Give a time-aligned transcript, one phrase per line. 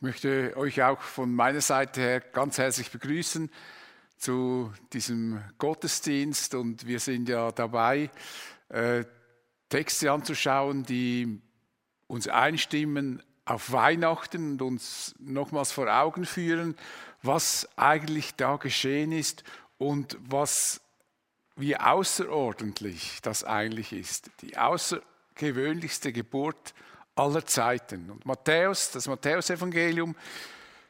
[0.00, 3.50] Ich möchte euch auch von meiner Seite her ganz herzlich begrüßen
[4.16, 8.08] zu diesem Gottesdienst und wir sind ja dabei,
[8.70, 9.04] äh,
[9.68, 11.42] Texte anzuschauen, die
[12.06, 16.76] uns einstimmen auf Weihnachten und uns nochmals vor Augen führen,
[17.20, 19.44] was eigentlich da geschehen ist
[19.76, 20.80] und was
[21.56, 24.30] wie außerordentlich das eigentlich ist.
[24.40, 26.72] Die außergewöhnlichste Geburt
[27.20, 28.10] aller Zeiten.
[28.10, 30.16] Und Matthäus, das Matthäusevangelium,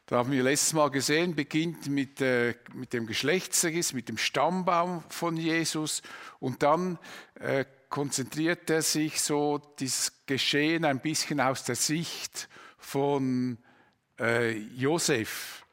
[0.07, 5.05] da haben wir letztes Mal gesehen, beginnt mit, äh, mit dem Geschlechtsregister, mit dem Stammbaum
[5.09, 6.03] von Jesus
[6.39, 6.99] und dann
[7.35, 13.59] äh, konzentriert er sich so dieses Geschehen ein bisschen aus der Sicht von
[14.19, 15.67] äh, Josef,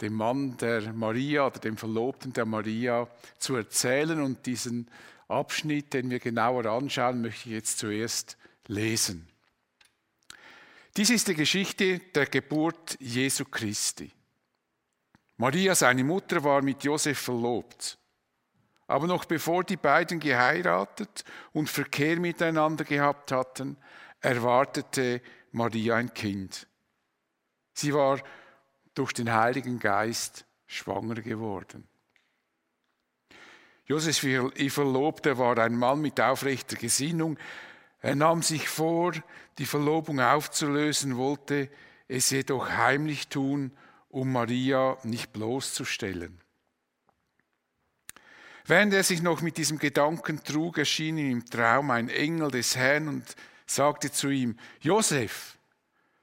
[0.00, 4.20] dem Mann der Maria oder dem Verlobten der Maria, zu erzählen.
[4.20, 4.90] Und diesen
[5.28, 9.28] Abschnitt, den wir genauer anschauen, möchte ich jetzt zuerst lesen.
[10.96, 14.12] Dies ist die Geschichte der Geburt Jesu Christi.
[15.36, 17.98] Maria, seine Mutter, war mit Josef verlobt.
[18.86, 23.76] Aber noch bevor die beiden geheiratet und Verkehr miteinander gehabt hatten,
[24.20, 26.68] erwartete Maria ein Kind.
[27.72, 28.20] Sie war
[28.94, 31.88] durch den Heiligen Geist schwanger geworden.
[33.86, 37.36] Josef, ihr Verlobter, war ein Mann mit aufrechter Gesinnung,
[38.04, 39.14] er nahm sich vor,
[39.56, 41.70] die Verlobung aufzulösen, wollte
[42.06, 43.72] es jedoch heimlich tun,
[44.10, 46.38] um Maria nicht bloßzustellen.
[48.66, 52.76] Während er sich noch mit diesem Gedanken trug, erschien ihm im Traum ein Engel des
[52.76, 55.56] Herrn und sagte zu ihm, Josef,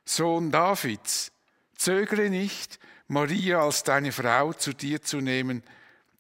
[0.06, 1.32] Sohn Davids,
[1.76, 5.64] zögere nicht, Maria als deine Frau zu dir zu nehmen,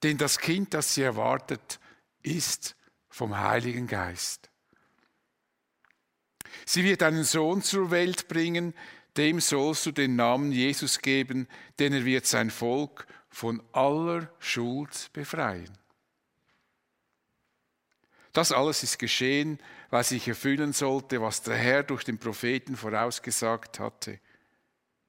[0.01, 1.79] denn das Kind, das sie erwartet,
[2.23, 2.75] ist
[3.09, 4.50] vom Heiligen Geist.
[6.65, 8.73] Sie wird einen Sohn zur Welt bringen,
[9.17, 11.47] dem sollst du den Namen Jesus geben,
[11.79, 15.77] denn er wird sein Volk von aller Schuld befreien.
[18.33, 19.59] Das alles ist geschehen,
[19.89, 24.19] weil sich erfüllen sollte, was der Herr durch den Propheten vorausgesagt hatte.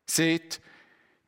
[0.06, 0.60] Seht,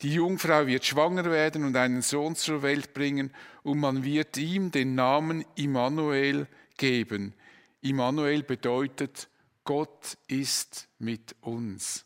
[0.03, 3.33] die Jungfrau wird schwanger werden und einen Sohn zur Welt bringen,
[3.63, 7.33] und man wird ihm den Namen Immanuel geben.
[7.81, 9.29] Immanuel bedeutet
[9.65, 12.05] Gott ist mit uns.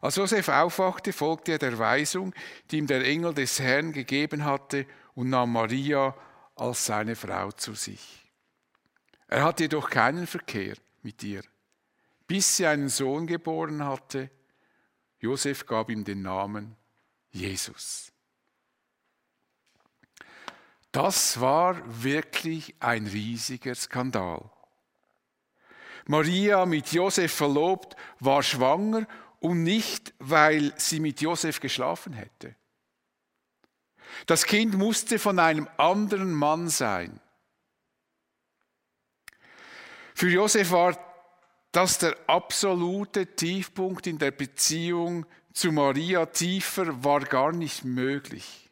[0.00, 2.34] Als Josef aufwachte, folgte er der Weisung,
[2.70, 6.14] die ihm der Engel des Herrn gegeben hatte, und nahm Maria
[6.54, 8.30] als seine Frau zu sich.
[9.26, 11.42] Er hatte jedoch keinen Verkehr mit ihr,
[12.26, 14.30] bis sie einen Sohn geboren hatte.
[15.18, 16.76] Josef gab ihm den Namen
[17.30, 18.12] Jesus.
[20.92, 24.50] Das war wirklich ein riesiger Skandal.
[26.08, 29.06] Maria mit Josef verlobt, war schwanger
[29.40, 32.56] und nicht, weil sie mit Josef geschlafen hätte.
[34.24, 37.20] Das Kind musste von einem anderen Mann sein.
[40.14, 40.98] Für Josef war
[41.72, 46.24] das der absolute Tiefpunkt in der Beziehung zu Maria.
[46.24, 48.70] Tiefer war gar nicht möglich.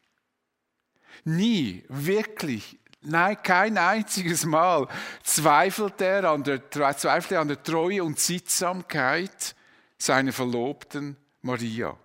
[1.24, 4.88] Nie, wirklich Nein, kein einziges Mal
[5.22, 9.54] zweifelt er an der, zweifelt er an der Treue und Sittsamkeit
[9.96, 11.96] seiner Verlobten Maria.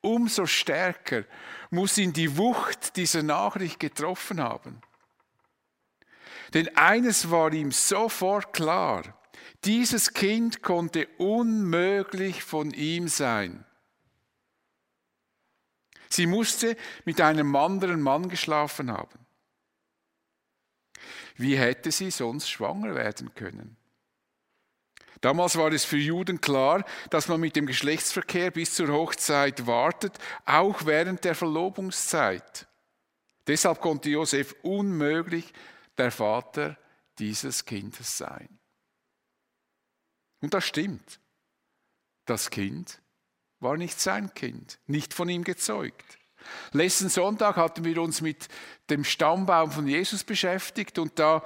[0.00, 1.24] Umso stärker
[1.70, 4.80] muss ihn die Wucht dieser Nachricht getroffen haben.
[6.54, 9.02] Denn eines war ihm sofort klar,
[9.64, 13.64] dieses Kind konnte unmöglich von ihm sein.
[16.08, 19.21] Sie musste mit einem anderen Mann geschlafen haben.
[21.36, 23.76] Wie hätte sie sonst schwanger werden können?
[25.20, 30.18] Damals war es für Juden klar, dass man mit dem Geschlechtsverkehr bis zur Hochzeit wartet,
[30.44, 32.66] auch während der Verlobungszeit.
[33.46, 35.52] Deshalb konnte Josef unmöglich
[35.96, 36.76] der Vater
[37.18, 38.58] dieses Kindes sein.
[40.40, 41.20] Und das stimmt.
[42.24, 43.00] Das Kind
[43.60, 46.18] war nicht sein Kind, nicht von ihm gezeugt.
[46.72, 48.48] Letzten Sonntag hatten wir uns mit
[48.90, 51.42] dem Stammbaum von Jesus beschäftigt und da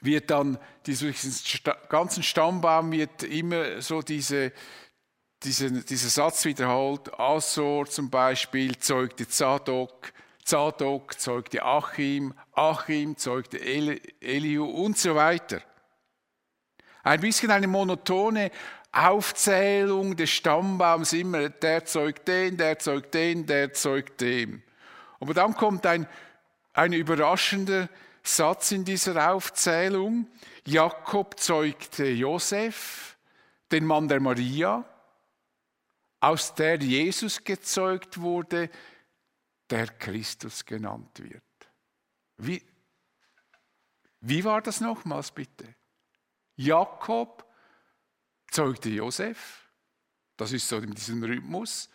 [0.00, 1.14] wird dann diesen
[1.88, 4.52] ganzen Stammbaum wird immer so diese,
[5.42, 7.12] diese, dieser Satz wiederholt.
[7.18, 10.12] Asor zum Beispiel zeugte Zadok,
[10.44, 15.62] Zadok zeugte Achim, Achim zeugte Elihu und so weiter.
[17.02, 18.50] Ein bisschen eine monotone
[18.92, 24.62] Aufzählung des Stammbaums immer, der zeugt den, der zeugt den, der zeugt dem.
[25.20, 26.08] Aber dann kommt ein,
[26.72, 27.88] ein überraschender
[28.22, 30.28] Satz in dieser Aufzählung.
[30.66, 33.16] Jakob zeugte Josef,
[33.70, 34.84] den Mann der Maria.
[36.20, 38.70] aus der Jesus gezeugt wurde,
[39.70, 41.42] der Christus genannt wird.
[42.36, 42.62] Wie,
[44.20, 45.74] wie war das nochmals bitte?
[46.56, 47.49] Jakob
[48.50, 49.68] zeugte Josef,
[50.36, 51.88] das ist so in diesem Rhythmus,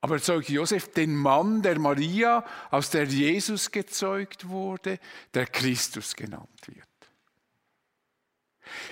[0.00, 4.98] aber er zeugte Josef den Mann der Maria, aus der Jesus gezeugt wurde,
[5.34, 6.86] der Christus genannt wird.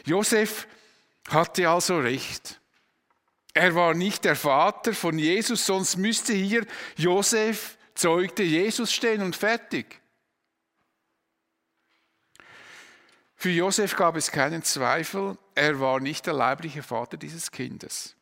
[0.04, 0.66] Josef
[1.28, 2.60] hatte also recht.
[3.54, 6.66] Er war nicht der Vater von Jesus, sonst müsste hier
[6.96, 9.97] Josef zeugte Jesus stehen und fertig.
[13.40, 18.16] Für Josef gab es keinen Zweifel, er war nicht der leibliche Vater dieses Kindes.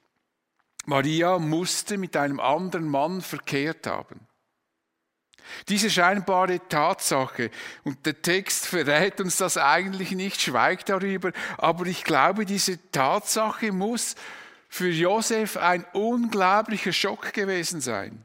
[0.85, 4.21] Maria musste mit einem anderen Mann verkehrt haben.
[5.69, 7.51] Diese scheinbare Tatsache,
[7.83, 13.73] und der Text verrät uns das eigentlich nicht, schweigt darüber, aber ich glaube, diese Tatsache
[13.73, 14.17] muss
[14.69, 18.23] für Josef ein unglaublicher Schock gewesen sein.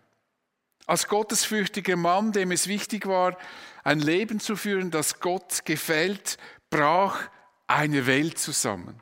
[0.87, 3.37] Als gottesfürchtiger Mann, dem es wichtig war,
[3.85, 6.37] ein Leben zu führen, das Gott gefällt,
[6.71, 7.29] brach
[7.67, 8.99] eine Welt zusammen.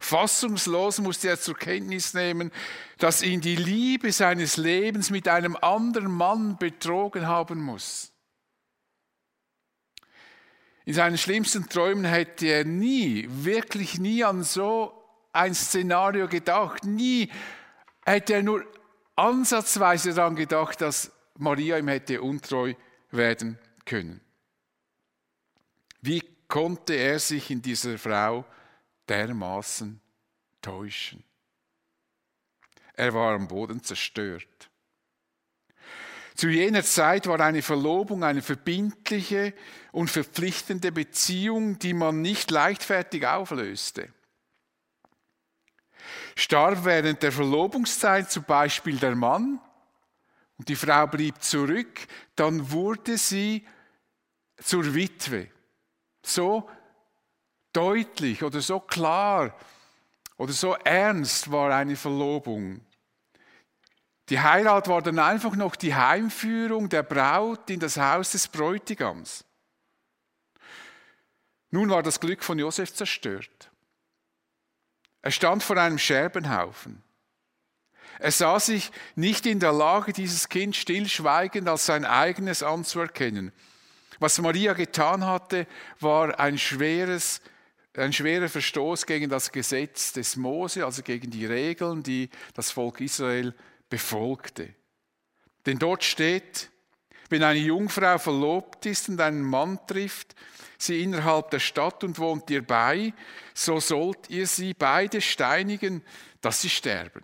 [0.00, 2.50] Fassungslos musste er zur Kenntnis nehmen,
[2.98, 8.12] dass ihn die Liebe seines Lebens mit einem anderen Mann betrogen haben muss.
[10.86, 14.92] In seinen schlimmsten Träumen hätte er nie, wirklich nie an so
[15.32, 16.84] ein Szenario gedacht.
[16.84, 17.30] Nie
[18.04, 18.64] hätte er nur
[19.14, 22.74] ansatzweise daran gedacht, dass Maria ihm hätte untreu
[23.10, 24.20] werden können.
[26.00, 28.44] Wie konnte er sich in dieser Frau
[29.08, 29.98] dermaßen
[30.60, 31.24] täuschen?
[32.92, 34.68] Er war am Boden zerstört.
[36.34, 39.54] Zu jener Zeit war eine Verlobung eine verbindliche
[39.92, 44.12] und verpflichtende Beziehung, die man nicht leichtfertig auflöste.
[46.34, 49.60] Starb während der Verlobungszeit zum Beispiel der Mann
[50.58, 52.06] und die Frau blieb zurück,
[52.36, 53.66] dann wurde sie
[54.62, 55.48] zur Witwe.
[56.22, 56.68] So
[57.72, 59.54] deutlich oder so klar
[60.36, 62.80] oder so ernst war eine Verlobung.
[64.28, 69.44] Die Heirat war dann einfach noch die Heimführung der Braut in das Haus des Bräutigams.
[71.70, 73.70] Nun war das Glück von Josef zerstört.
[75.22, 77.02] Er stand vor einem Scherbenhaufen.
[78.18, 83.52] Er sah sich nicht in der Lage, dieses Kind stillschweigend als sein eigenes anzuerkennen.
[84.20, 85.66] Was Maria getan hatte,
[85.98, 87.40] war ein, schweres,
[87.96, 93.00] ein schwerer Verstoß gegen das Gesetz des Mose, also gegen die Regeln, die das Volk
[93.00, 93.54] Israel
[93.88, 94.74] befolgte.
[95.64, 96.70] Denn dort steht,
[97.30, 100.34] wenn eine Jungfrau verlobt ist und einen Mann trifft,
[100.76, 103.14] sie innerhalb der Stadt und wohnt ihr bei,
[103.54, 106.02] so sollt ihr sie beide steinigen,
[106.42, 107.22] dass sie sterben.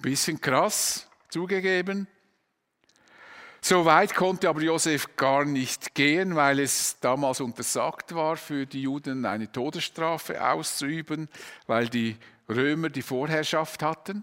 [0.00, 2.06] Bisschen krass, zugegeben.
[3.66, 8.82] So weit konnte aber Josef gar nicht gehen, weil es damals untersagt war, für die
[8.82, 11.30] Juden eine Todesstrafe auszuüben,
[11.66, 14.22] weil die Römer die Vorherrschaft hatten.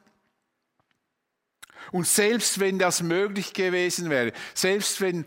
[1.91, 5.25] Und selbst wenn das möglich gewesen wäre, selbst wenn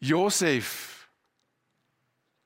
[0.00, 1.08] Josef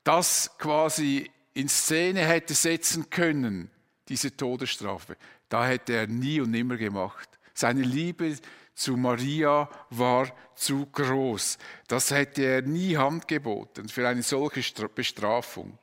[0.05, 3.69] das quasi in Szene hätte setzen können,
[4.08, 5.17] diese Todesstrafe,
[5.49, 7.29] da hätte er nie und nimmer gemacht.
[7.52, 8.37] Seine Liebe
[8.75, 11.59] zu Maria war zu groß.
[11.87, 15.78] Das hätte er nie Hand geboten für eine solche Bestrafung.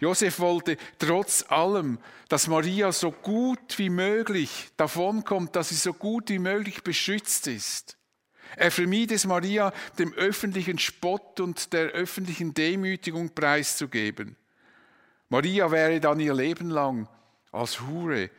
[0.00, 6.30] Josef wollte trotz allem, dass Maria so gut wie möglich davonkommt, dass sie so gut
[6.30, 7.96] wie möglich beschützt ist.
[8.56, 14.36] Er vermied es Maria, dem öffentlichen Spott und der öffentlichen Demütigung preiszugeben.
[15.28, 17.08] Maria wäre dann ihr Leben lang
[17.50, 18.30] als Hure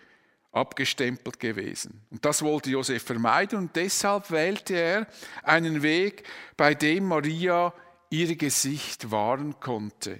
[0.53, 2.05] abgestempelt gewesen.
[2.11, 5.07] Und das wollte Josef vermeiden und deshalb wählte er
[5.41, 6.23] einen Weg,
[6.55, 7.73] bei dem Maria
[8.09, 10.19] ihr Gesicht wahren konnte.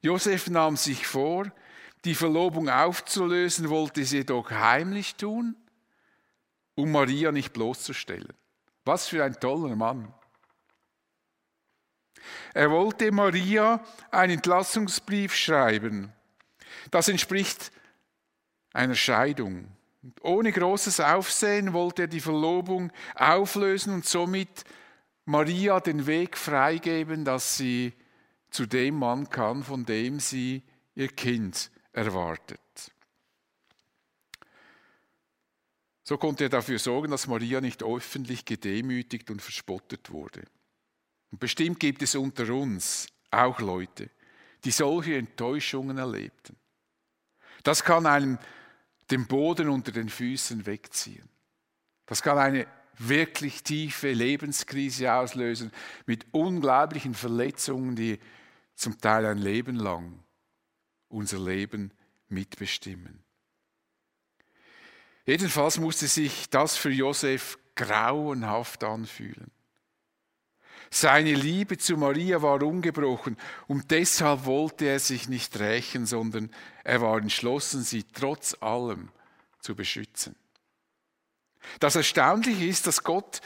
[0.00, 1.52] Josef nahm sich vor,
[2.04, 5.54] die Verlobung aufzulösen, wollte sie jedoch heimlich tun,
[6.74, 8.32] um Maria nicht bloßzustellen.
[8.84, 10.12] Was für ein toller Mann.
[12.54, 16.12] Er wollte Maria einen Entlassungsbrief schreiben.
[16.90, 17.72] Das entspricht
[18.76, 19.68] einer Scheidung.
[20.02, 24.64] Und ohne großes Aufsehen wollte er die Verlobung auflösen und somit
[25.24, 27.92] Maria den Weg freigeben, dass sie
[28.50, 30.62] zu dem Mann kann, von dem sie
[30.94, 32.60] ihr Kind erwartet.
[36.04, 40.44] So konnte er dafür sorgen, dass Maria nicht öffentlich gedemütigt und verspottet wurde.
[41.32, 44.10] Und bestimmt gibt es unter uns auch Leute,
[44.64, 46.56] die solche Enttäuschungen erlebten.
[47.64, 48.38] Das kann einem
[49.10, 51.28] den Boden unter den Füßen wegziehen.
[52.06, 52.66] Das kann eine
[52.98, 55.70] wirklich tiefe Lebenskrise auslösen
[56.06, 58.18] mit unglaublichen Verletzungen, die
[58.74, 60.22] zum Teil ein Leben lang
[61.08, 61.92] unser Leben
[62.28, 63.22] mitbestimmen.
[65.24, 69.50] Jedenfalls musste sich das für Josef grauenhaft anfühlen.
[70.90, 76.50] Seine Liebe zu Maria war ungebrochen und deshalb wollte er sich nicht rächen, sondern
[76.84, 79.10] er war entschlossen, sie trotz allem
[79.60, 80.36] zu beschützen.
[81.80, 83.40] Das Erstaunliche ist, dass Gott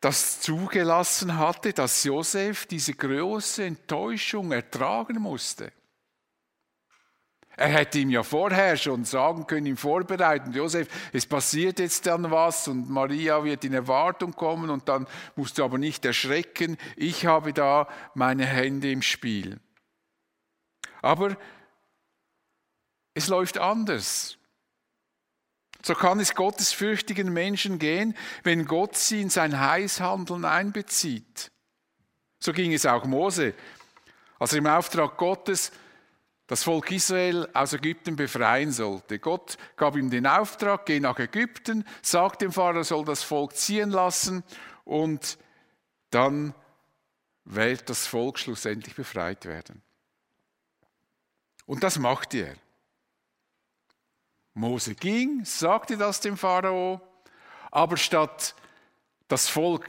[0.00, 5.72] das zugelassen hatte, dass Josef diese große Enttäuschung ertragen musste.
[7.56, 12.30] Er hätte ihm ja vorher schon sagen können, ihm vorbereiten, Josef, es passiert jetzt dann
[12.30, 15.06] was und Maria wird in Erwartung kommen und dann
[15.36, 19.60] musst du aber nicht erschrecken, ich habe da meine Hände im Spiel.
[21.00, 21.36] Aber
[23.14, 24.36] es läuft anders.
[25.82, 31.52] So kann es gottesfürchtigen Menschen gehen, wenn Gott sie in sein Heißhandeln einbezieht.
[32.40, 33.54] So ging es auch Mose,
[34.38, 35.70] als er im Auftrag Gottes
[36.46, 39.18] das Volk Israel aus Ägypten befreien sollte.
[39.18, 43.90] Gott gab ihm den Auftrag, geh nach Ägypten, sagt dem Pharao, soll das Volk ziehen
[43.90, 44.44] lassen
[44.84, 45.38] und
[46.10, 46.54] dann
[47.44, 49.82] wird das Volk schlussendlich befreit werden.
[51.66, 52.56] Und das machte er.
[54.52, 57.00] Mose ging, sagte das dem Pharao,
[57.70, 58.54] aber statt
[59.28, 59.88] das Volk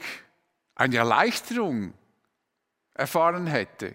[0.74, 1.94] eine Erleichterung
[2.94, 3.94] erfahren hätte,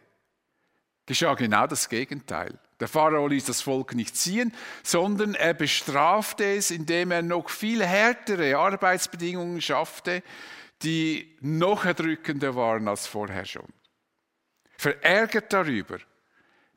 [1.12, 2.58] geschah genau das Gegenteil.
[2.80, 7.86] Der Pharao ließ das Volk nicht ziehen, sondern er bestrafte es, indem er noch viel
[7.86, 10.24] härtere Arbeitsbedingungen schaffte,
[10.84, 13.68] die noch erdrückender waren als vorher schon.
[14.78, 15.98] Verärgert darüber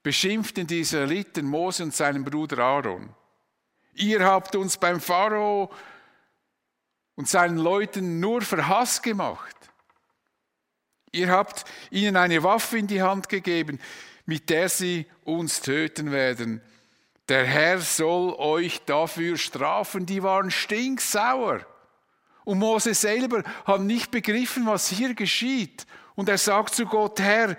[0.02, 3.14] beschimpften die Israeliten Mose und seinen Bruder Aaron.
[3.94, 5.72] Ihr habt uns beim Pharao
[7.14, 9.54] und seinen Leuten nur Verhass gemacht.
[11.12, 13.78] Ihr habt ihnen eine Waffe in die Hand gegeben,
[14.26, 16.60] mit der sie uns töten werden.
[17.28, 20.06] Der Herr soll euch dafür strafen.
[20.06, 21.66] Die waren stinksauer.
[22.44, 25.86] Und Mose selber hat nicht begriffen, was hier geschieht.
[26.14, 27.56] Und er sagt zu Gott, Herr,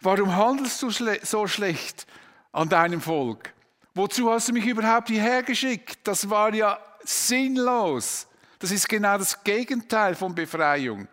[0.00, 2.06] warum handelst du so schlecht
[2.52, 3.52] an deinem Volk?
[3.94, 5.98] Wozu hast du mich überhaupt hierher geschickt?
[6.04, 8.28] Das war ja sinnlos.
[8.58, 11.08] Das ist genau das Gegenteil von Befreiung,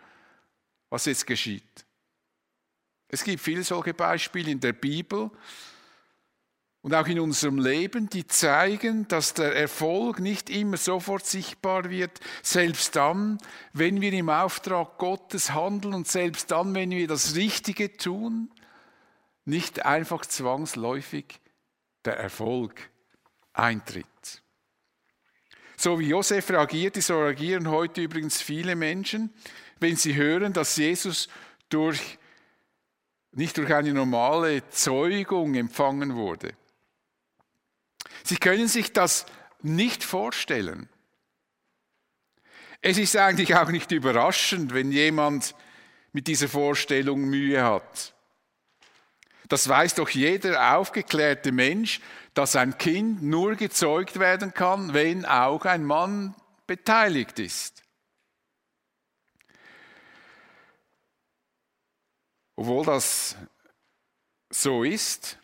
[0.89, 1.85] was jetzt geschieht.
[3.09, 5.31] Es gibt viele solche Beispiele in der Bibel
[6.81, 12.19] und auch in unserem Leben, die zeigen, dass der Erfolg nicht immer sofort sichtbar wird,
[12.41, 13.37] selbst dann,
[13.73, 18.51] wenn wir im Auftrag Gottes handeln und selbst dann, wenn wir das Richtige tun,
[19.43, 21.25] nicht einfach zwangsläufig
[22.05, 22.89] der Erfolg
[23.51, 24.05] eintritt.
[25.75, 29.33] So wie Josef reagierte, so reagieren heute übrigens viele Menschen,
[29.79, 31.29] wenn sie hören, dass Jesus
[31.69, 32.19] durch
[33.31, 36.53] nicht durch eine normale Zeugung empfangen wurde.
[38.23, 39.25] Sie können sich das
[39.61, 40.89] nicht vorstellen.
[42.81, 45.53] Es ist eigentlich auch nicht überraschend, wenn jemand
[46.11, 48.13] mit dieser Vorstellung Mühe hat.
[49.49, 51.99] Das weiß doch jeder aufgeklärte Mensch,
[52.33, 56.35] dass ein Kind nur gezeugt werden kann, wenn auch ein Mann
[56.67, 57.78] beteiligt ist.
[62.59, 63.37] Obwohl das
[64.49, 65.39] so ist,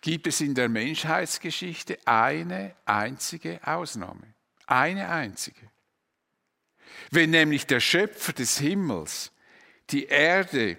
[0.00, 4.32] gibt es in der Menschheitsgeschichte eine einzige Ausnahme.
[4.66, 5.60] Eine einzige.
[7.10, 9.32] Wenn nämlich der Schöpfer des Himmels
[9.90, 10.78] die Erde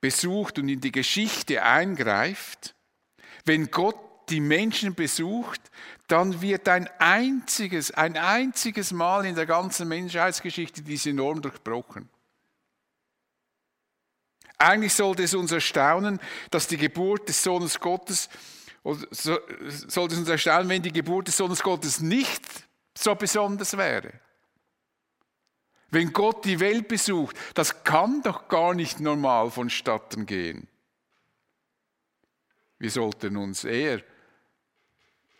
[0.00, 2.76] besucht und in die Geschichte eingreift,
[3.44, 3.98] wenn Gott
[4.28, 5.72] die Menschen besucht,
[6.06, 12.08] dann wird ein einziges, ein einziges Mal in der ganzen Menschheitsgeschichte diese Norm durchbrochen.
[14.64, 16.18] Eigentlich sollte es uns erstaunen,
[16.50, 18.30] dass die Geburt des Sohnes Gottes,
[18.82, 22.42] sollte es uns erstaunen, wenn die Geburt des Sohnes Gottes nicht
[22.96, 24.12] so besonders wäre.
[25.90, 30.66] Wenn Gott die Welt besucht, das kann doch gar nicht normal vonstatten gehen.
[32.78, 34.02] Wir sollten uns eher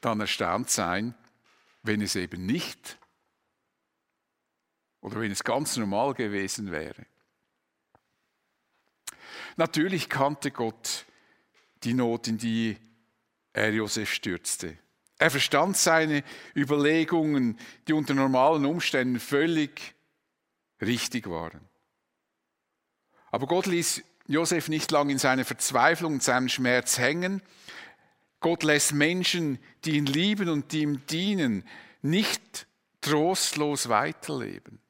[0.03, 1.15] dann erstaunt sein,
[1.83, 2.99] wenn es eben nicht
[5.01, 7.07] oder wenn es ganz normal gewesen wäre.
[9.57, 11.05] Natürlich kannte Gott
[11.85, 12.77] die Not, in die
[13.53, 14.77] er Josef stürzte.
[15.19, 16.25] Er verstand seine
[16.57, 19.95] Überlegungen, die unter normalen Umständen völlig
[20.81, 21.61] richtig waren.
[23.31, 27.43] Aber Gott ließ Josef nicht lang in seiner Verzweiflung und seinem Schmerz hängen.
[28.41, 31.65] Gott lässt Menschen, die ihn lieben und die ihm dienen,
[32.03, 32.67] nicht
[33.01, 34.81] trostlos weiterleben.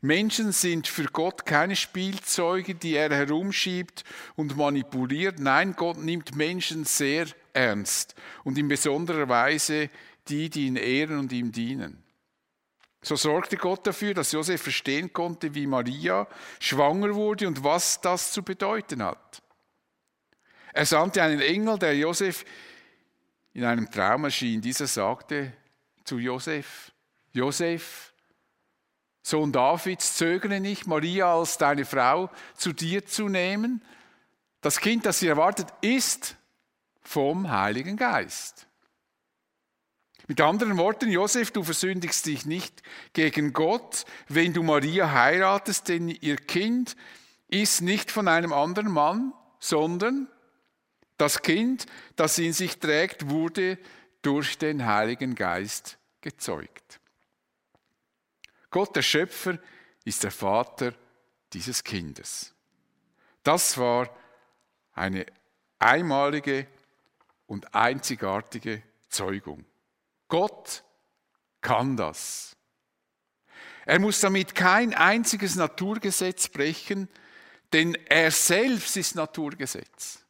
[0.00, 4.04] Menschen sind für Gott keine Spielzeuge, die er herumschiebt
[4.36, 5.38] und manipuliert.
[5.38, 9.90] Nein, Gott nimmt Menschen sehr ernst und in besonderer Weise
[10.28, 12.02] die, die ihn ehren und ihm dienen.
[13.02, 16.26] So sorgte Gott dafür, dass Josef verstehen konnte, wie Maria
[16.58, 19.42] schwanger wurde und was das zu bedeuten hat.
[20.72, 22.44] Er sandte einen Engel, der Josef
[23.52, 24.62] in einem Traum erschien.
[24.62, 25.52] Dieser sagte
[26.04, 26.92] zu Josef,
[27.32, 28.13] Josef,
[29.26, 33.82] Sohn Davids, zögere nicht, Maria als deine Frau zu dir zu nehmen.
[34.60, 36.36] Das Kind, das sie erwartet, ist
[37.00, 38.66] vom Heiligen Geist.
[40.26, 42.82] Mit anderen Worten, Josef, du versündigst dich nicht
[43.14, 46.94] gegen Gott, wenn du Maria heiratest, denn ihr Kind
[47.48, 50.28] ist nicht von einem anderen Mann, sondern
[51.16, 53.78] das Kind, das in sich trägt, wurde
[54.20, 57.00] durch den Heiligen Geist gezeugt.
[58.74, 59.56] Gott, der Schöpfer,
[60.04, 60.94] ist der Vater
[61.52, 62.52] dieses Kindes.
[63.44, 64.10] Das war
[64.94, 65.26] eine
[65.78, 66.66] einmalige
[67.46, 69.64] und einzigartige Zeugung.
[70.26, 70.82] Gott
[71.60, 72.56] kann das.
[73.86, 77.08] Er muss damit kein einziges Naturgesetz brechen,
[77.72, 80.24] denn er selbst ist Naturgesetz.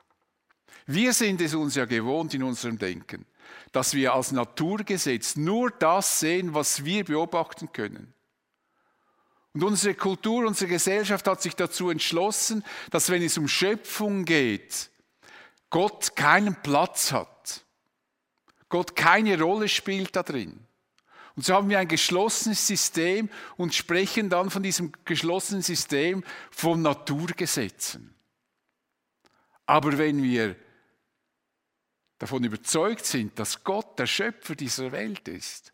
[0.84, 3.24] Wir sind es uns ja gewohnt in unserem Denken,
[3.72, 8.13] dass wir als Naturgesetz nur das sehen, was wir beobachten können.
[9.54, 14.90] Und unsere Kultur, unsere Gesellschaft hat sich dazu entschlossen, dass wenn es um Schöpfung geht,
[15.70, 17.64] Gott keinen Platz hat.
[18.68, 20.66] Gott keine Rolle spielt da drin.
[21.36, 26.82] Und so haben wir ein geschlossenes System und sprechen dann von diesem geschlossenen System von
[26.82, 28.14] Naturgesetzen.
[29.66, 30.56] Aber wenn wir
[32.18, 35.72] davon überzeugt sind, dass Gott der Schöpfer dieser Welt ist,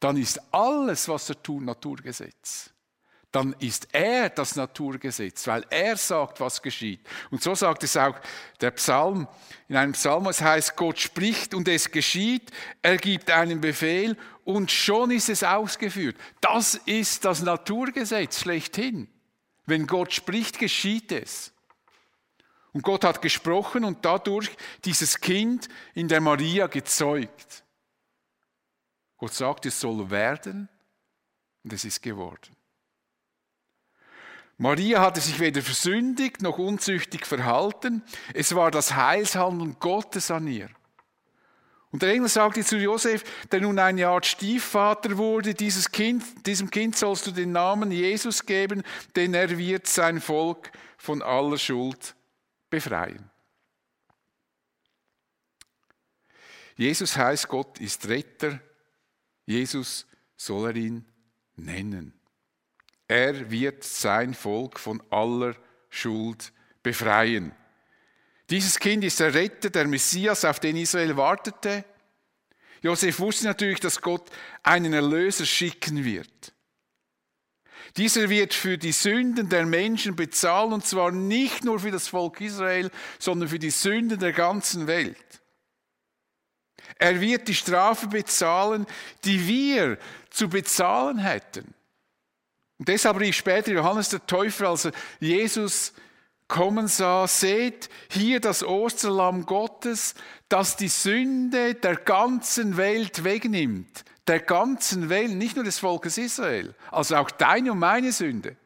[0.00, 2.70] dann ist alles, was er tut, Naturgesetz.
[3.36, 7.06] Dann ist er das Naturgesetz, weil er sagt, was geschieht.
[7.30, 8.18] Und so sagt es auch
[8.62, 9.28] der Psalm.
[9.68, 14.70] In einem Psalm, es heißt, Gott spricht und es geschieht, er gibt einen Befehl und
[14.70, 16.16] schon ist es ausgeführt.
[16.40, 19.06] Das ist das Naturgesetz schlechthin.
[19.66, 21.52] Wenn Gott spricht, geschieht es.
[22.72, 24.48] Und Gott hat gesprochen und dadurch
[24.82, 27.64] dieses Kind in der Maria gezeugt.
[29.18, 30.70] Gott sagt, es soll werden
[31.64, 32.55] und es ist geworden.
[34.58, 38.02] Maria hatte sich weder versündigt noch unzüchtig verhalten.
[38.32, 40.70] Es war das Heilshandeln Gottes an ihr.
[41.92, 46.70] Und der Engel sagte zu Josef, der nun ein Jahr Stiefvater wurde, dieses kind, diesem
[46.70, 48.82] Kind sollst du den Namen Jesus geben,
[49.14, 52.14] denn er wird sein Volk von aller Schuld
[52.70, 53.30] befreien.
[56.76, 58.60] Jesus heißt, Gott ist Retter.
[59.46, 61.04] Jesus soll er ihn
[61.56, 62.15] nennen.
[63.08, 65.54] Er wird sein Volk von aller
[65.90, 67.52] Schuld befreien.
[68.50, 71.84] Dieses Kind ist der Retter, der Messias, auf den Israel wartete.
[72.82, 74.30] Josef wusste natürlich, dass Gott
[74.62, 76.52] einen Erlöser schicken wird.
[77.96, 82.40] Dieser wird für die Sünden der Menschen bezahlen, und zwar nicht nur für das Volk
[82.40, 85.16] Israel, sondern für die Sünden der ganzen Welt.
[86.98, 88.86] Er wird die Strafe bezahlen,
[89.24, 89.98] die wir
[90.30, 91.74] zu bezahlen hätten.
[92.78, 95.92] Und deshalb rief später Johannes der Täufer, als er Jesus
[96.48, 100.14] kommen sah, seht hier das Osterlamm Gottes,
[100.48, 106.74] das die Sünde der ganzen Welt wegnimmt der ganzen Welt, nicht nur des Volkes Israel,
[106.90, 108.56] also auch deine und meine Sünde.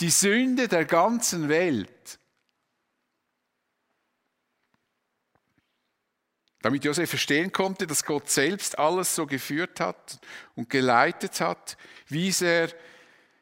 [0.00, 2.18] Die Sünde der ganzen Welt.
[6.62, 10.18] Damit Josef verstehen konnte, dass Gott selbst alles so geführt hat
[10.54, 11.76] und geleitet hat,
[12.08, 12.68] wies er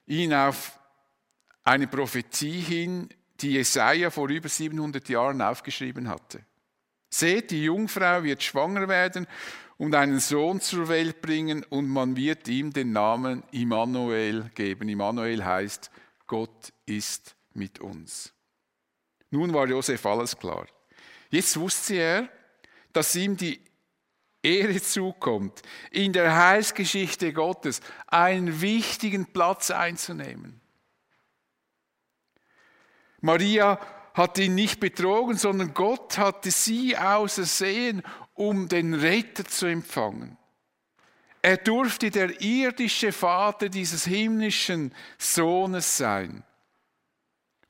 [0.07, 0.79] ihn auf
[1.63, 3.09] eine Prophetie hin,
[3.41, 6.45] die Jesaja vor über 700 Jahren aufgeschrieben hatte.
[7.11, 9.27] Seht, die Jungfrau wird schwanger werden
[9.77, 14.89] und einen Sohn zur Welt bringen und man wird ihm den Namen Immanuel geben.
[14.89, 15.91] Immanuel heißt,
[16.27, 18.33] Gott ist mit uns.
[19.31, 20.67] Nun war Josef alles klar.
[21.31, 22.29] Jetzt wusste er,
[22.93, 23.61] dass ihm die
[24.45, 30.61] Ehre zukommt, in der Heilsgeschichte Gottes einen wichtigen Platz einzunehmen.
[33.21, 33.81] Maria
[34.13, 38.03] hat ihn nicht betrogen, sondern Gott hatte sie ausersehen,
[38.35, 40.37] um den Retter zu empfangen.
[41.43, 46.43] Er durfte der irdische Vater dieses himmlischen Sohnes sein.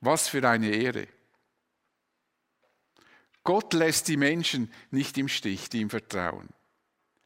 [0.01, 1.07] Was für eine Ehre.
[3.43, 6.49] Gott lässt die Menschen nicht im Stich, die ihm vertrauen.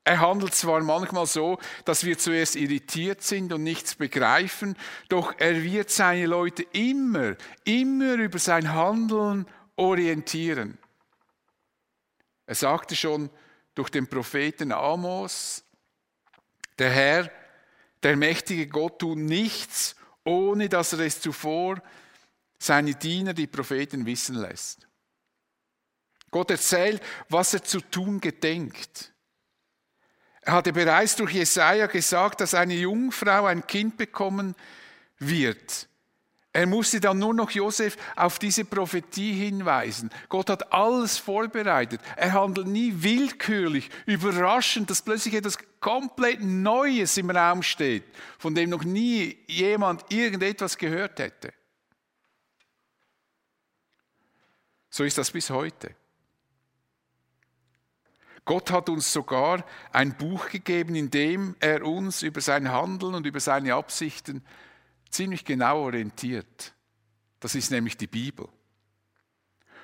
[0.10, 4.76] Er handelt zwar manchmal so, dass wir zuerst irritiert sind und nichts begreifen,
[5.08, 9.46] doch er wird seine Leute immer, immer über sein Handeln
[9.76, 10.80] orientieren.
[12.48, 13.30] Er sagte schon
[13.76, 15.64] durch den Propheten Amos,
[16.80, 17.32] der Herr,
[18.02, 19.96] der mächtige Gott tut nichts,
[20.26, 21.84] ohne dass er es zuvor
[22.58, 24.88] seine Diener, die Propheten, wissen lässt.
[26.32, 29.14] Gott erzählt, was er zu tun gedenkt.
[30.50, 34.56] Er hatte bereits durch Jesaja gesagt, dass eine Jungfrau ein Kind bekommen
[35.20, 35.88] wird.
[36.52, 40.10] Er musste dann nur noch Josef auf diese Prophetie hinweisen.
[40.28, 42.02] Gott hat alles vorbereitet.
[42.16, 48.06] Er handelt nie willkürlich, überraschend, dass plötzlich etwas komplett Neues im Raum steht,
[48.40, 51.54] von dem noch nie jemand irgendetwas gehört hätte.
[54.90, 55.94] So ist das bis heute.
[58.50, 63.28] Gott hat uns sogar ein Buch gegeben, in dem er uns über sein Handeln und
[63.28, 64.44] über seine Absichten
[65.12, 66.74] ziemlich genau orientiert.
[67.40, 68.48] Das ist nämlich die Bibel.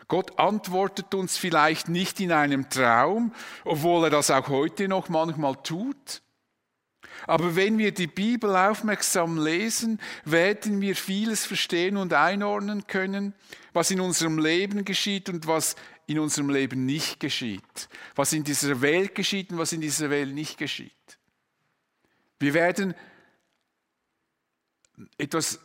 [0.08, 5.58] Gott antwortet uns vielleicht nicht in einem Traum, obwohl er das auch heute noch manchmal
[5.58, 6.24] tut.
[7.28, 13.36] Aber wenn wir die Bibel aufmerksam lesen, werden wir vieles verstehen und einordnen können,
[13.74, 15.76] was in unserem Leben geschieht und was
[16.08, 17.90] in unserem Leben nicht geschieht.
[18.16, 20.92] Was in dieser Welt geschieht und was in dieser Welt nicht geschieht.
[22.40, 22.94] Wir werden
[25.18, 25.60] etwas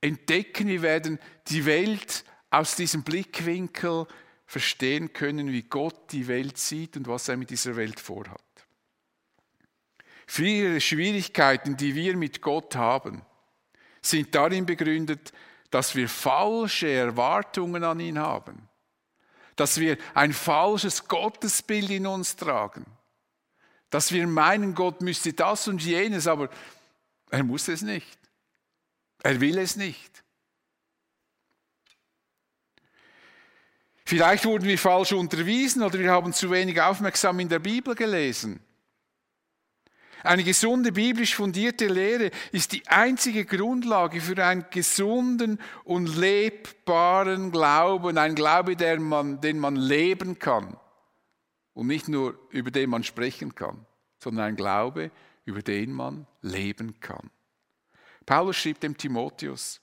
[0.00, 4.06] entdecken, wir werden die Welt aus diesem Blickwinkel
[4.46, 8.40] verstehen können, wie Gott die Welt sieht und was er mit dieser Welt vorhat.
[10.26, 13.22] Viele Schwierigkeiten, die wir mit Gott haben,
[14.02, 15.32] sind darin begründet,
[15.70, 18.67] dass wir falsche Erwartungen an ihn haben,
[19.58, 22.86] dass wir ein falsches Gottesbild in uns tragen,
[23.90, 26.48] dass wir meinen, Gott müsste das und jenes, aber
[27.30, 28.18] er muss es nicht.
[29.22, 30.22] Er will es nicht.
[34.04, 38.60] Vielleicht wurden wir falsch unterwiesen oder wir haben zu wenig aufmerksam in der Bibel gelesen.
[40.24, 48.18] Eine gesunde, biblisch fundierte Lehre ist die einzige Grundlage für einen gesunden und lebbaren Glauben,
[48.18, 50.76] ein Glaube, der man, den man leben kann
[51.74, 53.86] und nicht nur über den man sprechen kann,
[54.18, 55.12] sondern ein Glaube,
[55.44, 57.30] über den man leben kann.
[58.26, 59.80] Paulus schrieb dem Timotheus,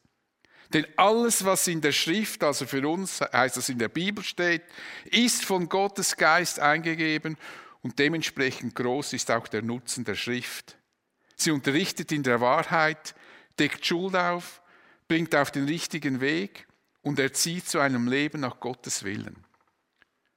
[0.74, 4.64] denn alles, was in der Schrift, also für uns heißt das in der Bibel steht,
[5.06, 7.38] ist von Gottes Geist eingegeben
[7.86, 10.76] und dementsprechend groß ist auch der Nutzen der Schrift.
[11.36, 13.14] Sie unterrichtet in der Wahrheit,
[13.60, 14.64] deckt Schuld auf,
[15.08, 16.66] bringt auf den richtigen Weg
[17.04, 19.36] und erzieht zu einem Leben nach Gottes Willen.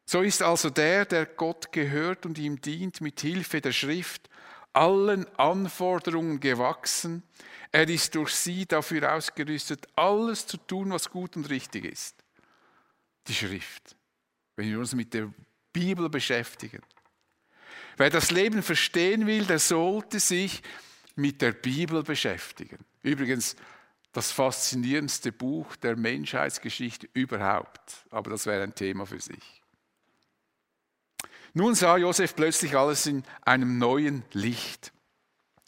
[0.04, 4.28] So ist also der, der Gott gehört und ihm dient, mit Hilfe der Schrift
[4.74, 7.22] allen Anforderungen gewachsen.
[7.72, 12.14] Er ist durch sie dafür ausgerüstet, alles zu tun, was gut und richtig ist.
[13.26, 13.96] Die Schrift.
[14.54, 15.32] Wenn wir uns mit der
[15.72, 16.82] Bibel beschäftigen.
[17.98, 20.62] Wer das Leben verstehen will, der sollte sich
[21.16, 22.78] mit der Bibel beschäftigen.
[23.02, 23.56] Übrigens,
[24.12, 28.06] das faszinierendste Buch der Menschheitsgeschichte überhaupt.
[28.10, 29.62] Aber das wäre ein Thema für sich.
[31.54, 34.92] Nun sah Josef plötzlich alles in einem neuen Licht.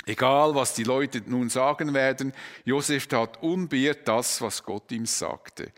[0.06, 2.32] Egal, was die Leute nun sagen werden,
[2.64, 5.72] Josef tat unbeirrt das, was Gott ihm sagte.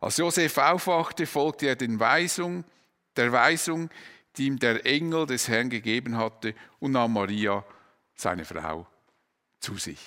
[0.00, 2.64] Als Josef aufwachte, folgte er den Weisung,
[3.16, 3.90] der Weisung,
[4.36, 7.64] die ihm der Engel des Herrn gegeben hatte, und nahm Maria,
[8.14, 8.86] seine Frau,
[9.60, 10.00] zu sich.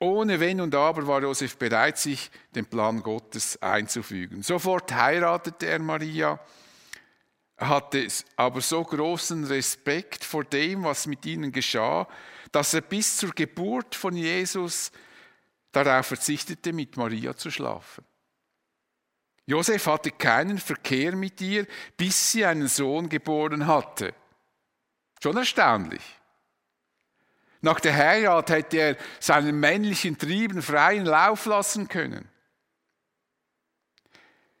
[0.00, 4.42] Ohne Wenn und Aber war Josef bereit, sich dem Plan Gottes einzufügen.
[4.42, 6.38] Sofort heiratete er Maria,
[7.56, 8.06] hatte
[8.36, 12.06] aber so großen Respekt vor dem, was mit ihnen geschah,
[12.52, 14.92] dass er bis zur Geburt von Jesus
[15.72, 18.04] darauf verzichtete, mit Maria zu schlafen.
[19.48, 24.12] Josef hatte keinen Verkehr mit ihr, bis sie einen Sohn geboren hatte.
[25.22, 26.02] Schon erstaunlich.
[27.62, 32.28] Nach der Heirat hätte er seinen männlichen Trieben freien Lauf lassen können.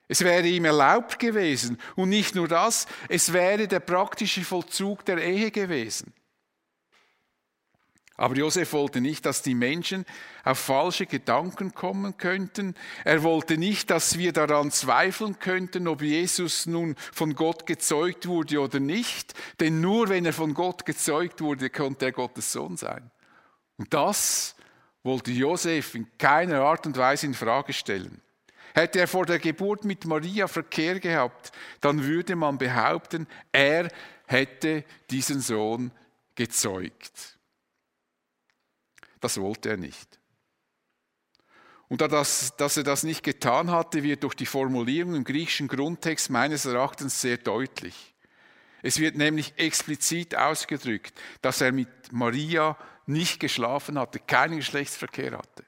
[0.08, 5.18] Es wäre ihm erlaubt gewesen und nicht nur das, es wäre der praktische Vollzug der
[5.18, 6.14] Ehe gewesen.
[8.18, 10.04] Aber Josef wollte nicht, dass die Menschen
[10.42, 12.74] auf falsche Gedanken kommen könnten.
[13.04, 18.60] Er wollte nicht, dass wir daran zweifeln könnten, ob Jesus nun von Gott gezeugt wurde
[18.60, 19.34] oder nicht.
[19.60, 23.08] Denn nur wenn er von Gott gezeugt wurde, konnte er Gottes Sohn sein.
[23.76, 24.56] Und das
[25.04, 28.20] wollte Josef in keiner Art und Weise in Frage stellen.
[28.74, 33.88] Hätte er vor der Geburt mit Maria Verkehr gehabt, dann würde man behaupten, er
[34.26, 35.92] hätte diesen Sohn
[36.34, 37.37] gezeugt.
[39.20, 40.18] Das wollte er nicht.
[41.88, 46.28] Und dass, dass er das nicht getan hatte, wird durch die Formulierung im griechischen Grundtext
[46.28, 48.14] meines Erachtens sehr deutlich.
[48.82, 52.76] Es wird nämlich explizit ausgedrückt, dass er mit Maria
[53.06, 55.64] nicht geschlafen hatte, keinen Geschlechtsverkehr hatte.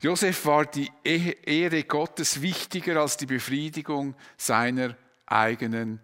[0.00, 6.00] Josef war die Ehre Gottes wichtiger als die Befriedigung seiner eigenen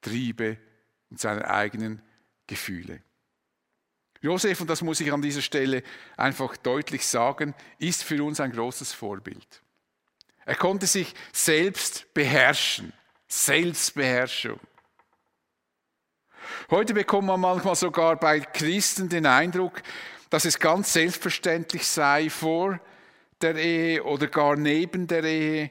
[0.00, 0.58] Triebe
[1.10, 2.00] und seiner eigenen
[2.46, 3.02] Gefühle.
[4.24, 5.82] Josef, und das muss ich an dieser Stelle
[6.16, 9.62] einfach deutlich sagen, ist für uns ein großes Vorbild.
[10.46, 12.94] Er konnte sich selbst beherrschen.
[13.28, 14.58] Selbstbeherrschung.
[16.70, 19.82] Heute bekommt man manchmal sogar bei Christen den Eindruck,
[20.30, 22.80] dass es ganz selbstverständlich sei, vor
[23.42, 25.68] der Ehe oder gar neben der Ehe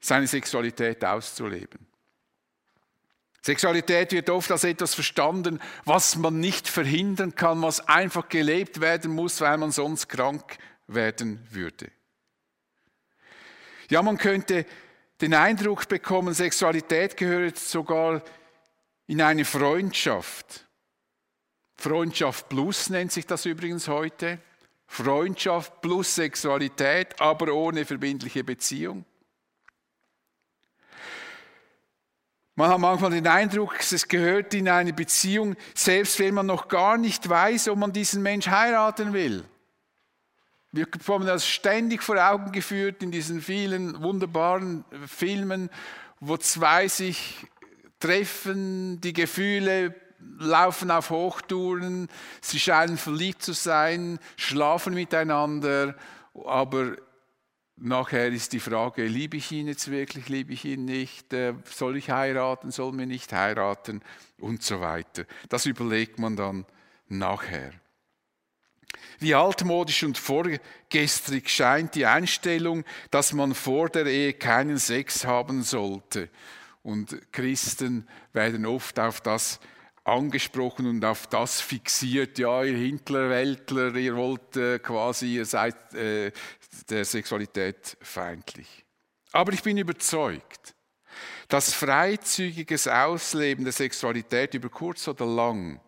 [0.00, 1.91] seine Sexualität auszuleben.
[3.44, 9.12] Sexualität wird oft als etwas verstanden, was man nicht verhindern kann, was einfach gelebt werden
[9.12, 11.90] muss, weil man sonst krank werden würde.
[13.90, 14.64] Ja, man könnte
[15.20, 18.22] den Eindruck bekommen, Sexualität gehört sogar
[19.06, 20.66] in eine Freundschaft.
[21.76, 24.38] Freundschaft plus nennt sich das übrigens heute.
[24.86, 29.04] Freundschaft plus Sexualität, aber ohne verbindliche Beziehung.
[32.54, 36.98] Man hat manchmal den Eindruck, es gehört in eine Beziehung, selbst wenn man noch gar
[36.98, 39.44] nicht weiß, ob man diesen Mensch heiraten will.
[40.70, 45.70] Wir bekommen das ständig vor Augen geführt in diesen vielen wunderbaren Filmen,
[46.20, 47.46] wo zwei sich
[48.00, 49.94] treffen, die Gefühle
[50.38, 52.08] laufen auf Hochtouren,
[52.42, 55.94] sie scheinen verliebt zu sein, schlafen miteinander,
[56.34, 56.96] aber
[57.84, 61.96] Nachher ist die Frage, liebe ich ihn jetzt wirklich, liebe ich ihn nicht, äh, soll
[61.96, 64.02] ich heiraten, soll mir nicht heiraten
[64.38, 65.24] und so weiter.
[65.48, 66.64] Das überlegt man dann
[67.08, 67.72] nachher.
[69.18, 75.64] Wie altmodisch und vorgestrig scheint die Einstellung, dass man vor der Ehe keinen Sex haben
[75.64, 76.28] sollte.
[76.84, 79.58] Und Christen werden oft auf das
[80.04, 86.32] angesprochen und auf das fixiert, ja, ihr Hintlerweltler, ihr wollt äh, quasi, ihr seid äh,
[86.90, 88.84] der Sexualität feindlich.
[89.32, 90.74] Aber ich bin überzeugt,
[91.48, 95.80] dass freizügiges Ausleben der Sexualität über kurz oder lang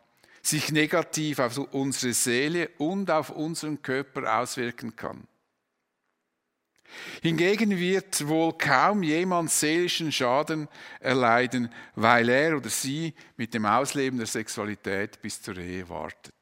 [0.43, 5.27] sich negativ auf unsere Seele und auf unseren Körper auswirken kann.
[7.23, 10.69] Hingegen wird wohl kaum jemand seelischen Schaden
[11.01, 16.35] erleiden, weil er oder sie mit dem Ausleben der Sexualität bis zur Ehe wartet.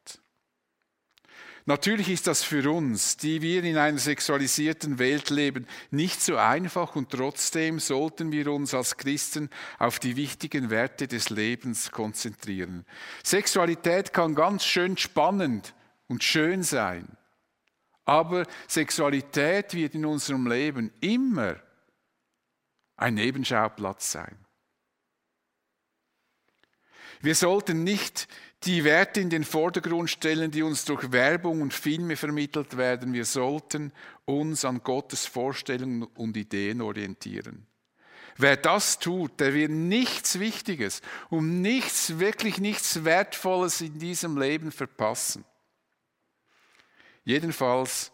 [1.64, 6.96] Natürlich ist das für uns, die wir in einer sexualisierten Welt leben, nicht so einfach
[6.96, 12.84] und trotzdem sollten wir uns als Christen auf die wichtigen Werte des Lebens konzentrieren.
[13.22, 15.74] Sexualität kann ganz schön spannend
[16.08, 17.16] und schön sein.
[18.04, 21.56] Aber Sexualität wird in unserem Leben immer
[22.96, 24.36] ein Nebenschauplatz sein.
[27.20, 28.26] Wir sollten nicht
[28.64, 33.12] die Werte in den Vordergrund stellen, die uns durch Werbung und Filme vermittelt werden.
[33.12, 33.92] Wir sollten
[34.24, 37.66] uns an Gottes Vorstellungen und Ideen orientieren.
[38.36, 44.72] Wer das tut, der wird nichts Wichtiges und nichts, wirklich nichts Wertvolles in diesem Leben
[44.72, 45.44] verpassen.
[47.24, 48.12] Jedenfalls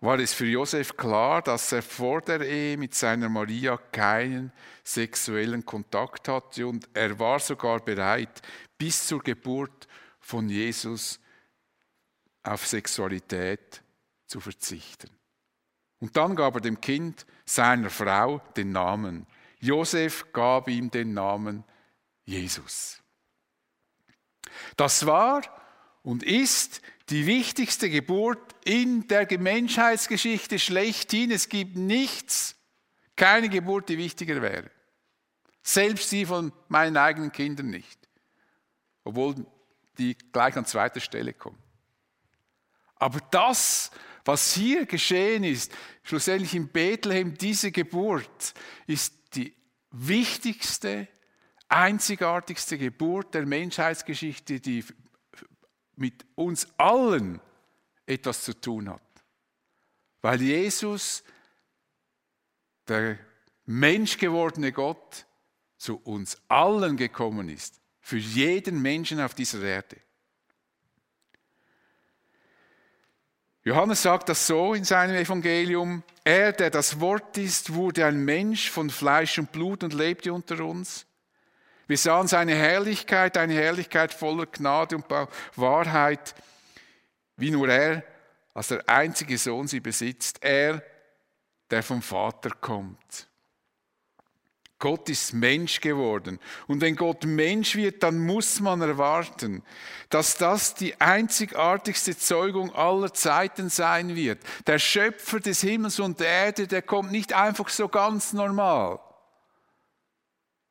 [0.00, 4.52] war es für Josef klar, dass er vor der Ehe mit seiner Maria keinen
[4.84, 8.42] sexuellen Kontakt hatte und er war sogar bereit,
[8.76, 9.88] bis zur Geburt
[10.20, 11.18] von Jesus
[12.44, 13.82] auf Sexualität
[14.26, 15.10] zu verzichten.
[16.00, 19.26] Und dann gab er dem Kind seiner Frau den Namen.
[19.58, 21.64] Josef gab ihm den Namen
[22.24, 23.02] Jesus.
[24.76, 25.42] Das war
[26.02, 31.30] und ist die wichtigste Geburt in der Menschheitsgeschichte schlechthin.
[31.30, 32.56] Es gibt nichts,
[33.16, 34.70] keine Geburt, die wichtiger wäre.
[35.62, 37.98] Selbst die von meinen eigenen Kindern nicht.
[39.04, 39.46] Obwohl
[39.96, 41.58] die gleich an zweiter Stelle kommen.
[42.96, 43.90] Aber das,
[44.24, 48.54] was hier geschehen ist, schlussendlich in Bethlehem, diese Geburt,
[48.86, 49.54] ist die
[49.90, 51.08] wichtigste,
[51.68, 54.84] einzigartigste Geburt der Menschheitsgeschichte, die
[55.98, 57.40] mit uns allen
[58.06, 59.02] etwas zu tun hat.
[60.20, 61.22] Weil Jesus,
[62.86, 63.18] der
[63.66, 65.26] menschgewordene Gott,
[65.76, 67.80] zu uns allen gekommen ist.
[68.00, 69.96] Für jeden Menschen auf dieser Erde.
[73.62, 76.02] Johannes sagt das so in seinem Evangelium.
[76.24, 80.64] Er, der das Wort ist, wurde ein Mensch von Fleisch und Blut und lebte unter
[80.64, 81.06] uns.
[81.88, 85.06] Wir sahen seine Herrlichkeit, eine Herrlichkeit voller Gnade und
[85.56, 86.34] Wahrheit,
[87.36, 88.04] wie nur er
[88.54, 90.38] als der einzige Sohn sie besitzt.
[90.42, 90.82] Er,
[91.70, 93.28] der vom Vater kommt.
[94.80, 96.38] Gott ist Mensch geworden.
[96.66, 99.62] Und wenn Gott Mensch wird, dann muss man erwarten,
[100.08, 104.38] dass das die einzigartigste Zeugung aller Zeiten sein wird.
[104.66, 109.00] Der Schöpfer des Himmels und der Erde, der kommt nicht einfach so ganz normal,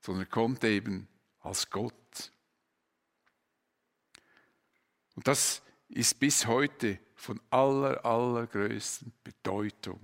[0.07, 1.05] sondern kommt eben
[1.41, 2.31] als Gott.
[5.17, 9.99] Und das ist bis heute von aller, allergrößten Bedeutung.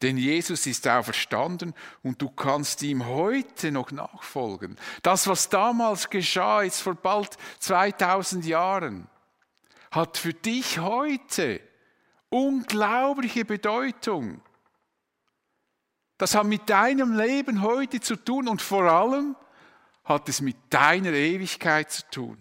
[0.00, 4.76] Denn Jesus ist auferstanden und du kannst ihm heute noch nachfolgen.
[5.02, 9.08] Das, was damals geschah, jetzt vor bald 2000 Jahren,
[9.90, 11.60] hat für dich heute
[12.28, 14.40] unglaubliche Bedeutung.
[16.18, 19.36] Das hat mit deinem Leben heute zu tun und vor allem
[20.04, 22.38] hat es mit deiner Ewigkeit zu tun.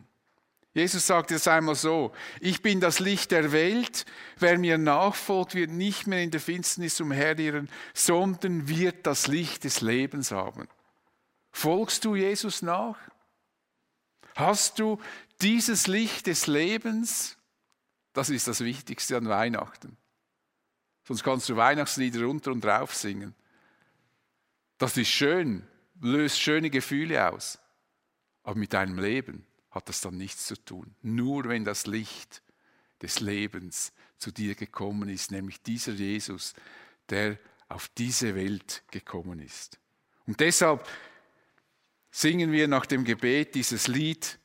[0.74, 2.12] Jesus sagte es einmal so,
[2.42, 4.06] ich bin das Licht der Welt,
[4.38, 9.80] wer mir nachfolgt, wird nicht mehr in der Finsternis umherirren, sondern wird das Licht des
[9.80, 10.68] Lebens haben.
[11.52, 12.98] Folgst du Jesus nach?
[14.36, 15.00] Hast du
[15.42, 17.38] dieses Licht des Lebens?
[18.12, 19.96] Das ist das Wichtigste an Weihnachten.
[21.08, 23.34] Sonst kannst du Weihnachtslieder runter und drauf singen.
[24.78, 25.68] Das ist schön,
[26.02, 27.60] löst schöne Gefühle aus.
[28.44, 30.96] Aber mit deinem Leben hat das dann nichts zu tun.
[31.02, 32.42] Nur wenn das Licht
[33.02, 36.54] des Lebens zu dir gekommen ist, nämlich dieser Jesus,
[37.10, 39.80] der auf diese Welt gekommen ist.
[40.28, 40.88] Und deshalb
[42.12, 44.40] singen wir nach dem Gebet dieses Lied,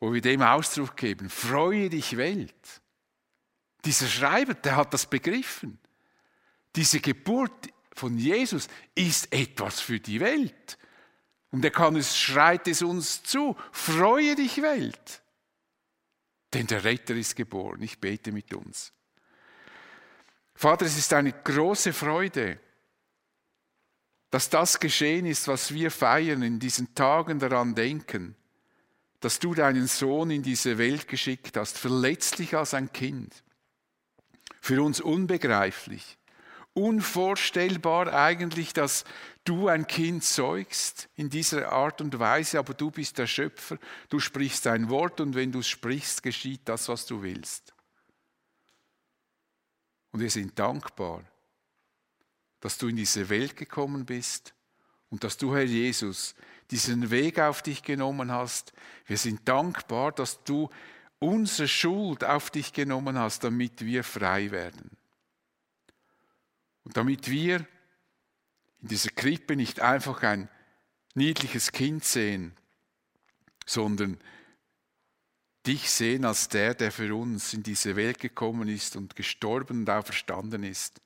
[0.00, 2.80] wo wir dem Ausdruck geben, freue dich Welt.
[3.84, 5.78] Dieser Schreiber, der hat das begriffen.
[6.74, 7.68] Diese Geburt
[8.00, 10.78] von Jesus ist etwas für die Welt.
[11.50, 15.22] Und er kann es, schreit es uns zu, freue dich Welt,
[16.54, 17.82] denn der Retter ist geboren.
[17.82, 18.92] Ich bete mit uns.
[20.54, 22.58] Vater, es ist eine große Freude,
[24.30, 28.36] dass das geschehen ist, was wir feiern, in diesen Tagen daran denken,
[29.18, 33.42] dass du deinen Sohn in diese Welt geschickt hast, verletzlich als ein Kind,
[34.60, 36.16] für uns unbegreiflich,
[36.74, 39.04] unvorstellbar eigentlich, dass
[39.44, 43.78] du ein Kind zeugst in dieser Art und Weise, aber du bist der Schöpfer,
[44.08, 47.74] du sprichst ein Wort und wenn du sprichst, geschieht das, was du willst.
[50.12, 51.24] Und wir sind dankbar,
[52.60, 54.54] dass du in diese Welt gekommen bist
[55.08, 56.34] und dass du, Herr Jesus,
[56.70, 58.72] diesen Weg auf dich genommen hast.
[59.06, 60.70] Wir sind dankbar, dass du
[61.18, 64.96] unsere Schuld auf dich genommen hast, damit wir frei werden.
[66.90, 67.68] Und damit wir
[68.82, 70.48] in dieser Krippe nicht einfach ein
[71.14, 72.52] niedliches Kind sehen,
[73.64, 74.18] sondern
[75.64, 79.88] dich sehen als der, der für uns in diese Welt gekommen ist und gestorben und
[79.88, 81.00] auferstanden ist.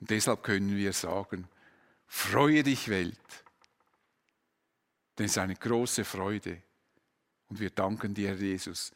[0.00, 1.46] Und deshalb können wir sagen,
[2.06, 3.44] freue dich Welt,
[5.18, 6.62] denn es ist eine große Freude.
[7.48, 8.92] Und wir danken dir, Jesus,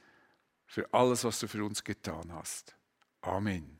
[0.65, 2.75] für alles, was du für uns getan hast.
[3.21, 3.80] Amen.